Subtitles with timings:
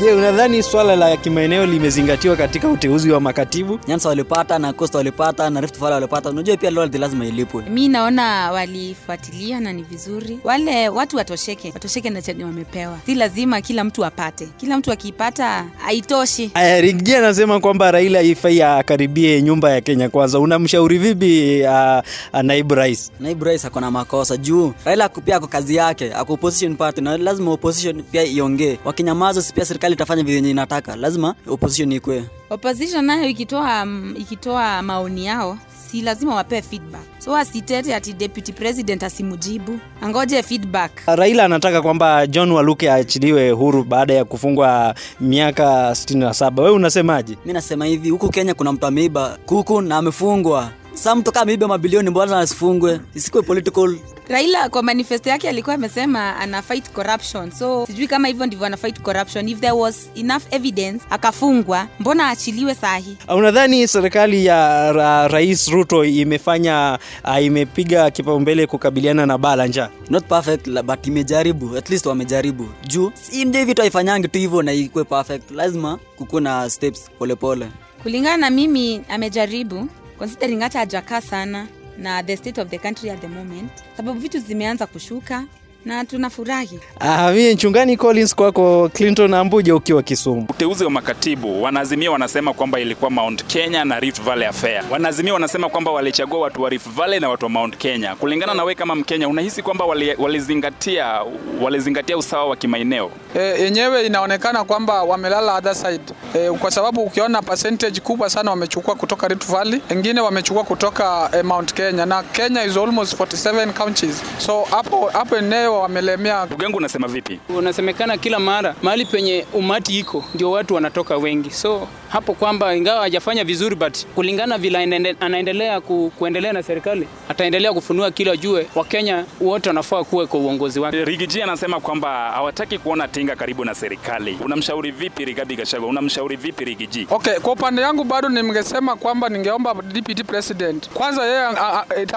[0.00, 3.78] Je, unadhani swala la kimaeneo limezingatiwa katika uteuzi wa makatibu?
[3.88, 6.30] Nyanza walipata na Coast walipata na Rift Valley walipata.
[6.30, 7.62] Unajua pia loyalty lazima ilipwe.
[7.70, 13.60] mi naona walifuatilia na ni vizuri wale watu watosheke watosheke na chenye wamepewa si lazima
[13.60, 19.80] kila mtu apate kila mtu akiipata haitoshi Aya, anasema kwamba Raila ifai akaribie nyumba ya
[19.80, 20.38] Kenya Kwanza.
[20.38, 22.02] Unamshauri vipi uh,
[22.34, 23.12] uh, naibu rais?
[23.20, 27.50] Naibu rais akona makosa juu Raila pia ako kazi yake, ako opposition party na lazima
[27.52, 28.78] opposition pia iongee.
[28.84, 30.96] Wakinyamaza si pia serikali itafanya vile inataka.
[30.96, 32.24] Lazima opposition ikwe.
[32.50, 35.58] opposition nayo ikitoa um, ikitoa maoni yao
[35.90, 42.26] si lazima wapee feedback so asitete ati deputy president asimujibu angoje feedback Raila anataka kwamba
[42.26, 46.60] John Waluke aachiliwe huru baada ya kufungwa miaka 67.
[46.60, 47.36] Wewe unasemaje?
[47.46, 50.70] Mi nasema hivi, huku Kenya kuna mtu ameiba kuku na amefungwa.
[51.02, 53.00] Sa mtu kama ameiba mabilioni, mbona asifungwe?
[53.14, 53.96] Isikuwe political.
[54.28, 57.50] Raila kwa manifesto yake alikuwa amesema ana fight corruption.
[57.50, 59.48] So sijui kama hivyo ndivyo ana fight corruption.
[59.48, 66.04] If there was enough evidence akafungwa mbona aachiliwe sahi Unadhani serikali ya ra, Rais Ruto
[66.04, 69.88] imefanya uh, imepiga kipaumbele kukabiliana na baa la njaa?
[70.10, 71.76] not perfect but imejaribu.
[71.76, 72.68] At least wamejaribu.
[72.86, 75.50] Juu si hivi vitu haifanyangi tu hivyo na ikuwe perfect.
[75.50, 77.68] Lazima kukuwe na steps polepole
[78.02, 81.66] kulingana na mimi amejaribu considering hata hajakaa sana
[81.98, 85.44] na the state of the country at the moment sababu vitu zimeanza kushuka
[85.84, 90.46] na tunafurahi Ah, mimi mchungani Collins kwako Clinton Ambuja ukiwa Kisumu.
[90.48, 94.84] Uteuzi wa makatibu, wanaazimia wanasema kwamba ilikuwa Mount Kenya na Rift Valley Affair.
[94.90, 98.14] Wanaazimia wanasema kwamba walichagua watu wa Rift Valley na watu wa Mount Kenya.
[98.16, 101.20] Kulingana na wewe kama Mkenya, unahisi kwamba wali- walizingatia
[101.62, 103.10] walizingatia usawa wa kimaeneo?
[103.36, 106.04] e, yenyewe inaonekana kwamba wamelala other side
[106.34, 111.42] e, kwa sababu ukiona percentage kubwa sana wamechukua kutoka Rift Valley, wengine wamechukua kutoka e,
[111.42, 116.46] Mount Kenya na Kenya is almost 47 counties, so hapo hapo eneo wamelemea.
[116.46, 117.38] Ndugu yangu unasema vipi?
[117.48, 123.00] unasemekana kila mara mahali penye umati iko ndio watu wanatoka wengi so hapo kwamba ingawa
[123.00, 124.78] hajafanya vizuri but kulingana vile
[125.20, 130.80] anaendelea ku, kuendelea na serikali ataendelea kufunua kila jue wakenya wote wanafaa kuwe kwa uongozi
[130.80, 134.38] wake Rigiji anasema kwamba hawataki kuona Tinga karibu na serikali.
[134.44, 135.88] Unamshauri vipi Rigathi Gachagua?
[135.88, 137.06] Unamshauri vipi Rigiji?
[137.10, 141.46] Okay, kwa upande yangu bado ningesema kwamba ningeomba deputy president kwanza, yeye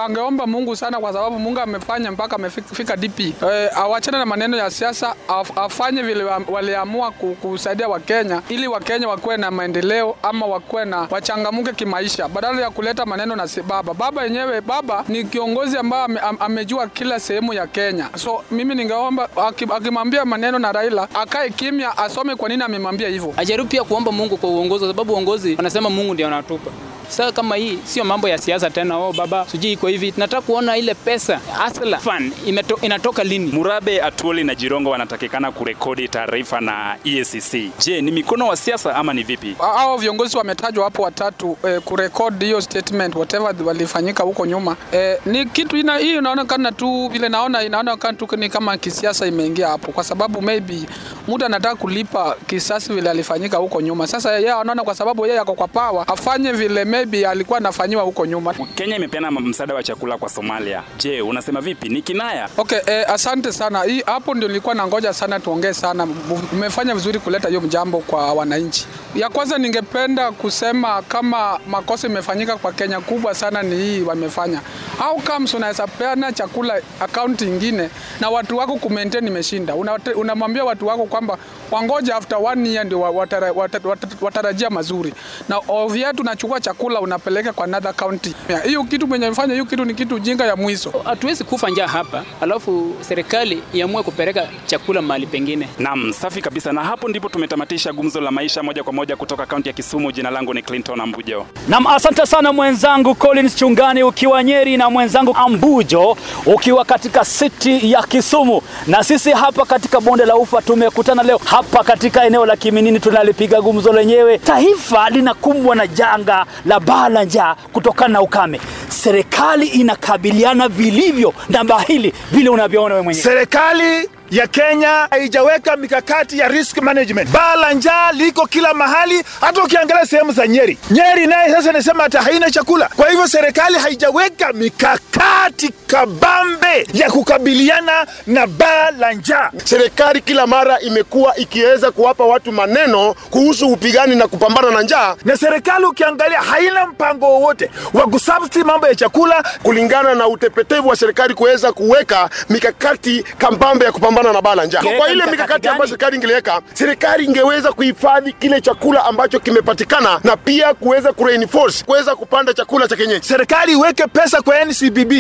[0.06, 3.20] angeomba Mungu sana, kwa sababu Mungu amefanya mpaka amefika DP.
[3.52, 9.38] E, awachane na maneno ya siasa, af, afanye vile waliamua kusaidia Wakenya ili Wakenya wakuwe
[9.38, 13.94] na maendeleo ama wakuwe na wachangamuke kimaisha, badala ya kuleta maneno na si baba.
[13.94, 18.76] Baba yenyewe, baba ni kiongozi ambaye am, am- amejua kila sehemu ya Kenya, so mimi
[18.76, 19.30] ningeomba
[19.76, 23.34] akimwambia maneno na Raila akae kimya, asome kwa nini amemwambia hivyo.
[23.38, 26.72] ajaribu pia kuomba mungu kwa uongozi kwa sababu uongozi wanasema mungu ndio anatupa
[27.08, 30.78] sasa kama hii sio mambo ya siasa tena oh baba sijui iko hivi tunataka kuona
[30.78, 36.96] ile pesa asla fund imeto, inatoka lini Murabe, Atuoli na Jirongo wanatakikana kurekodi taarifa na
[37.06, 37.72] EACC.
[37.86, 39.56] Je, ni mikono wa siasa ama ni vipi?
[39.60, 45.46] hao viongozi wametajwa hapo watatu eh, kurekodi hiyo statement whatever walifanyika huko nyuma eh, ni
[45.46, 50.04] kitu ina, hii inaonekana tu vile naona inaonekana tu ni kama kisiasa imeingia hapo, kwa
[50.04, 50.80] sababu maybe
[51.28, 54.08] mtu anataka kulipa kisasi vile alifanyika huko nyuma.
[54.08, 58.26] Sasa yeye anaona kwa sababu yeye ako kwa power afanye vile maybe alikuwa anafanyiwa huko
[58.26, 58.54] nyuma.
[58.76, 60.84] Kenya imepeana msaada wa chakula kwa Somalia.
[60.98, 61.90] Je, unasema vipi?
[61.90, 62.50] Ni kinaya?
[62.58, 63.84] Okay, eh, asante sana.
[63.84, 66.08] Hii hapo ndio nilikuwa nangoja sana tuongee sana.
[66.54, 68.88] Umefanya vizuri kuleta hiyo mjambo kwa wananchi.
[69.16, 74.62] Ya kwanza ningependa kusema kama makosa imefanyika kwa Kenya kubwa sana ni hii wamefanya.
[74.98, 77.90] How comes unaweza peana chakula akaunti ingine
[78.20, 79.76] na watu wako kumaintain imeshinda.
[80.16, 81.38] Unamwambia watu wako kwamba
[81.72, 85.14] wangoja after one year ndio wa- watara- watara, wata- watarajia mazuri.
[85.50, 88.34] Na ovia tunachukua chakula unapeleka kwa another county.
[88.66, 90.94] Hiyo kitu mwenye mfanya hiyo kitu ni kitu jinga ya mwiso.
[91.06, 96.72] hatuwezi kufa njaa hapa alafu serikali iamue kupeleka chakula mahali pengine Naam, safi kabisa.
[96.74, 100.12] Na hapo ndipo tumetamatisha gumzo la maisha moja kwa moja kutoka kaunti ya Kisumu.
[100.12, 101.46] Jina langu ni Clinton Ambujo.
[101.68, 108.04] Nam, asante sana mwenzangu Collins Chungani ukiwa Nyeri na mwenzangu Ambujo ukiwa katika city ya
[108.04, 113.00] Kisumu, na sisi hapa katika bonde la Ufa tumekutana leo hapa katika eneo la Kiminini
[113.00, 114.38] tunalipiga gumzo lenyewe.
[114.38, 118.62] Taifa linakumbwa na janga la baa la njaa kutokana na ukame.
[118.90, 123.24] Serikali inakabiliana vilivyo na baa hili vile unavyoona wewe mwenyewe.
[123.24, 127.30] Serikali ya Kenya haijaweka mikakati ya risk management.
[127.30, 130.78] Baa la njaa liko kila mahali, hata ukiangalia sehemu za Nyeri.
[130.92, 132.90] Nyeri naye sasa inasema hata haina chakula.
[132.96, 139.52] Kwa hivyo serikali haijaweka mikakati kabambe ya kukabiliana na baa la njaa.
[139.64, 145.38] Serikali kila mara imekuwa ikiweza kuwapa watu maneno kuhusu upigani na kupambana na njaa, na
[145.38, 151.34] serikali ukiangalia haina mpango wowote wa kusubsidi mambo ya chakula, kulingana na utepetevu wa serikali
[151.34, 154.82] kuweza kuweka mikakati kabambe ya kupambana na baa la njaa.
[154.98, 160.74] Kwa ile mikakati ambayo serikali ingeliweka, serikali ingeweza kuhifadhi kile chakula ambacho kimepatikana na pia
[160.74, 163.26] kuweza kureinforce, kuweza kupanda chakula cha kienyeji.
[163.28, 165.12] Serikali iweke pesa kwa NCBB.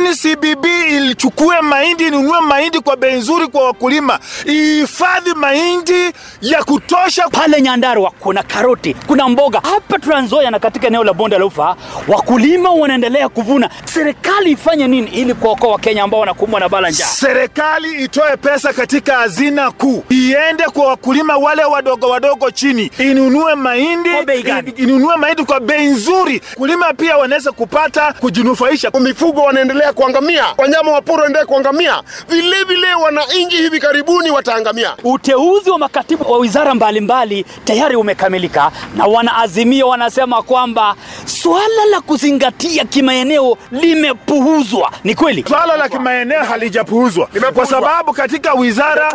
[0.00, 7.28] NCBB ilichukue mahindi, inunue mahindi kwa bei nzuri kwa wakulima, ihifadhi mahindi ya kutosha.
[7.28, 9.60] Pale Nyandarua kuna karoti, kuna mboga.
[9.60, 11.76] Hapa Trans Nzoia na katika eneo la bonde la Ufa
[12.08, 13.70] wakulima wanaendelea kuvuna.
[13.84, 17.06] Serikali ifanye nini ili kuokoa Wakenya ambao wanakumbwa na baa la njaa?
[17.06, 24.10] Serikali itoe pesa katika hazina kuu, iende kwa wakulima wale wadogo wadogo chini, inunue mahindi,
[24.76, 26.40] inunue mahindi kwa bei nzuri.
[26.56, 28.90] Kulima pia wanaweza kupata kujinufaisha.
[29.00, 34.94] Mifugo wanaendelea kuangamia, wanyama wa pori wanaendelea kuangamia, vilevile wananchi hivi karibuni wataangamia.
[35.04, 40.94] Uteuzi wa makatibu wa wizara mbalimbali tayari umekamilika na wanaazimio wanasema kwamba
[41.44, 44.92] swala la kuzingatia kimaeneo limepuuzwa.
[45.04, 49.12] Ni kweli swala la kimaeneo halijapuuzwa kwa sababu katika wizara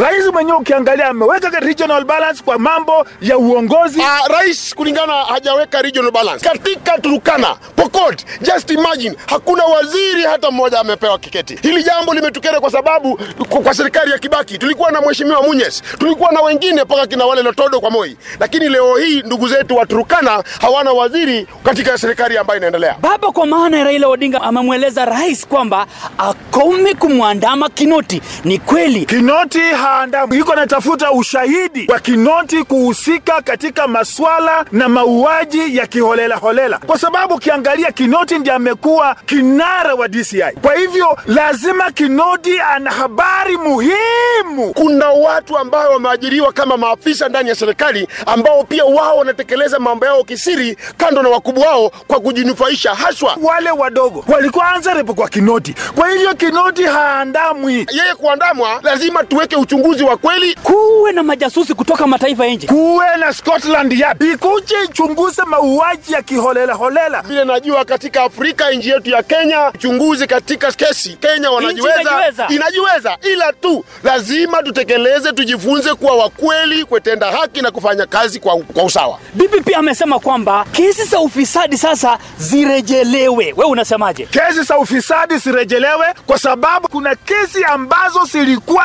[0.00, 3.98] rais mwenyewe ukiangalia ameweka regional balance kwa mambo ya uongozi.
[4.00, 8.24] Uh, rais kulingana hajaweka regional balance katika Turukana, Pokot.
[8.40, 11.58] Just imagine hakuna waziri hata mmoja amepewa kiketi.
[11.62, 16.32] Hili jambo limetukera kwa sababu kwa, kwa serikali ya Kibaki tulikuwa na mheshimiwa Munyes, tulikuwa
[16.32, 20.44] na wengine mpaka kina wale Lotodo kwa Moi, lakini leo hii ndugu zetu wa Turukana
[20.60, 22.96] hawana waziri katika serikali ambayo inaendelea.
[23.00, 25.86] Baba kwa maana ya Raila Odinga amemweleza rais kwamba
[26.18, 28.22] akome kumwandama Kinoti.
[28.44, 35.86] Ni kweli Kinoti haandamwi, iko natafuta ushahidi wa Kinoti kuhusika katika maswala na mauaji ya
[35.86, 40.42] kiholela holela, kwa sababu ukiangalia Kinoti ndiye amekuwa kinara wa DCI.
[40.62, 44.72] Kwa hivyo lazima Kinoti ana habari muhimu.
[44.74, 50.24] Kuna watu ambao wameajiriwa kama maafisa ndani ya serikali ambao pia wao wanatekeleza mambo yao
[50.24, 55.74] kisiri kando na wakubwa wao kwa kujinufaisha, haswa wale wadogo walikuwa answerable kwa Kinoti.
[55.96, 57.86] Kwa hivyo Kinoti haandamwi.
[57.92, 63.16] Yeye kuandamwa, lazima tuweke uchunguzi wa kweli, kuwe na majasusi kutoka mataifa ya nje, kuwe
[63.16, 67.22] na Scotland Yard ikuje ichunguze mauaji ya kiholela holela.
[67.22, 72.46] Vile najua katika Afrika, nchi yetu ya Kenya, uchunguzi katika kesi Kenya wanajiweza, inajiweza.
[72.48, 78.84] inajiweza, ila tu lazima tutekeleze, tujifunze kuwa wakweli, kutenda haki na kufanya kazi kwa, kwa
[78.84, 79.18] usawa.
[79.34, 83.44] Bibi pia amesema kwamba kesi za ufisadi sasa zirejelewe.
[83.56, 84.26] Wewe unasemaje?
[84.26, 88.84] Kesi za ufisadi zirejelewe kwa sababu kuna kesi ambazo zilikuwa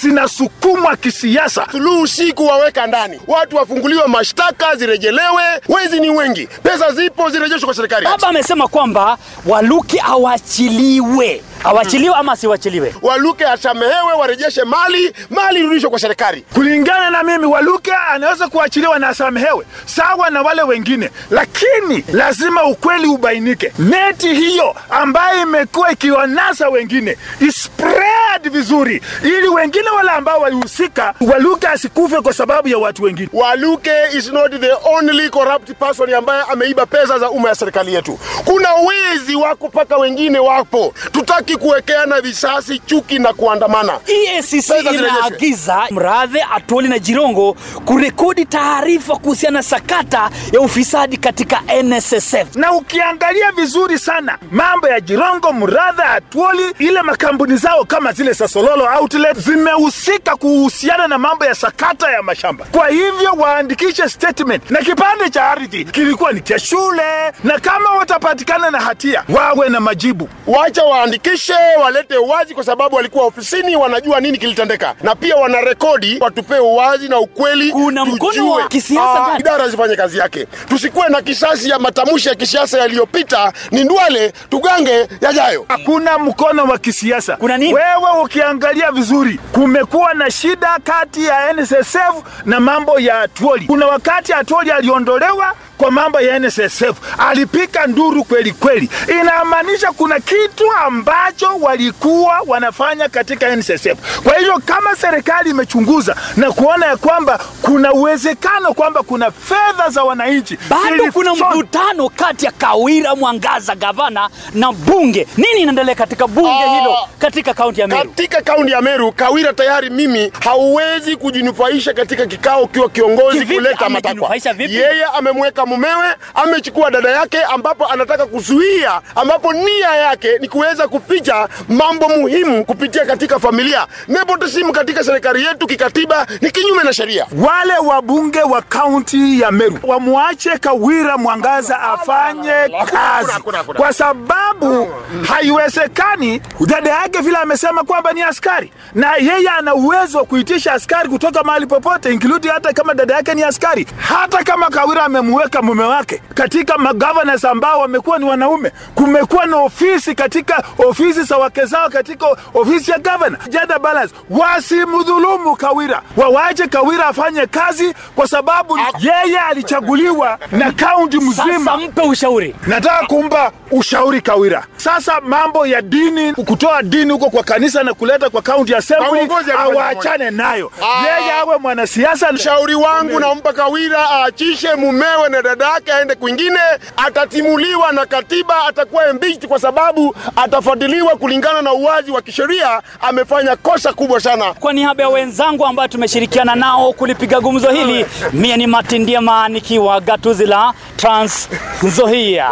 [0.00, 1.66] zinasukumwa kisiasa.
[1.72, 5.42] Suluhu si kuwaweka ndani, watu wafunguliwe mashtaka, zirejelewe.
[5.68, 8.06] Wezi ni wengi, pesa zipo, zirejeshwe kwa serikali.
[8.06, 12.94] Baba amesema kwamba Waluki awachiliwe, awachiliwe ama asiwachiliwe.
[13.02, 16.40] Waluke asamehewe, warejeshe mali, mali irudishwe kwa serikali.
[16.54, 23.06] Kulingana na mimi, Waluke anaweza kuachiliwa na asamehewe sawa na wale wengine, lakini lazima ukweli
[23.06, 23.72] ubainike.
[23.78, 32.20] Neti hiyo ambayo imekuwa ikiwanasa wengine ispread vizuri, ili wengine wale ambao walihusika, Waluke asikufe
[32.20, 33.28] kwa sababu ya watu wengine.
[33.32, 38.18] Waluke is not the only corrupt person ambaye ameiba pesa za umma ya serikali yetu.
[38.44, 40.94] Kuna wezi wako mpaka wengine wapo.
[41.12, 43.98] Tutaki kuwekeana visasi, chuki na kuandamana.
[44.06, 52.56] EACC inaagiza Mradhe, Atwoli na Jirongo kurekodi taarifa kuhusiana na sakata ya ufisadi katika NSSF.
[52.56, 58.84] Na ukiangalia vizuri sana mambo ya Jirongo, Mradhe, Atwoli, ile makampuni zao kama zile Sasololo
[59.00, 62.64] Outlet zimehusika kuhusiana na mambo ya sakata ya mashamba.
[62.72, 68.70] Kwa hivyo waandikishe statement, na kipande cha ardhi kilikuwa ni cha shule, na kama watapatikana
[68.70, 70.28] na hatia wawe na majibu.
[70.46, 76.18] Wacha waandikishe, walete uwazi, kwa sababu walikuwa ofisini, wanajua nini kilitendeka, na pia wana rekodi,
[76.20, 77.72] watupee uwazi na ukweli.
[77.72, 79.40] Kuna mkono wa kisiasa ndani.
[79.40, 83.52] idara zifanye kazi yake, tusikuwe na kisasi ya matamshi ya kisiasa yaliyopita.
[83.70, 85.64] Ni ndwale tugange yajayo.
[85.68, 87.36] Hakuna mkono wa kisiasa.
[87.36, 87.74] Kuna nini?
[87.74, 93.66] Wewe ukiangalia vizuri, kumekuwa na shida kati ya NSSF na mambo ya Atwoli.
[93.66, 98.90] Kuna wakati Atwoli aliondolewa kwa mambo ya NSSF alipika nduru kweli kweli.
[99.20, 104.20] Inamaanisha kuna kitu ambacho walikuwa wanafanya katika NSSF.
[104.24, 110.04] Kwa hivyo kama serikali imechunguza na kuona ya kwamba kuna uwezekano kwamba kuna fedha za
[110.04, 115.26] wananchi bado kuna mvutano kati ya Kawira Mwangaza gavana na bunge.
[115.36, 116.78] Nini inaendelea katika bunge Ah.
[116.78, 118.08] hilo katika kaunti ya Meru?
[118.08, 124.36] Katika kaunti ya Meru, Kawira tayari mimi hauwezi kujinufaisha katika kikao ukiwa kiongozi kuleta matakwa.
[124.58, 131.48] Yeye amemweka mumewe, amechukua dada yake, ambapo anataka kuzuia, ambapo nia yake ni kuweza kuficha
[131.68, 133.86] mambo muhimu kupitia katika familia.
[134.08, 137.26] Nepotism katika serikali yetu kikatiba ni kinyume na sheria.
[137.46, 142.52] wale wabunge wa kaunti ya Meru wamwache Kawira Mwangaza afanye
[142.92, 143.32] kazi,
[143.76, 144.88] kwa sababu
[145.28, 151.08] haiwezekani dada yake vile amesema kwamba ni askari na yeye ana uwezo wa kuitisha askari
[151.08, 153.86] kutoka mahali popote, including hata kama dada yake ni askari.
[153.98, 160.14] Hata kama Kawira amemweka mume wake katika magavana ambao wamekuwa ni wanaume, kumekuwa na ofisi
[160.14, 167.06] katika ofisi za wake zao katika ofisi ya gavana, Gender balance, wasimdhulumu Kawira, wawache Kawira
[167.06, 171.58] afanye kazi, kwa sababu yeye alichaguliwa na kaunti mzima.
[171.64, 172.54] Sasa mpe ushauri.
[172.66, 174.66] Nataka kumpa ushauri Kawira.
[174.76, 180.30] Sasa mambo ya dini, kutoa dini huko kwa kanisa na kuleta kwa kaunti assembly, awaachane
[180.30, 180.72] nayo.
[180.82, 181.04] Ah.
[181.06, 182.30] Yeye awe mwanasiasa.
[182.30, 186.58] Ushauri wangu nampa Kawira aachishe mumewe na dada yake aende kwingine,
[186.96, 192.82] atatimuliwa na katiba, atakuwa impeached kwa sababu atafuatiliwa kulingana na uwazi wa kisheria.
[193.00, 194.54] Amefanya kosa kubwa sana.
[194.54, 200.00] Kwa niaba ya wenzangu ambao tumeshirikiana nao kulipiga gumzo hili, mie ni Martin Ndiema nikiwa
[200.00, 201.48] gatuzi la Trans
[201.82, 202.50] Nzoia.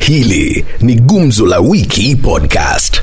[0.00, 3.02] Hili ni Gumzo la Wiki Podcast.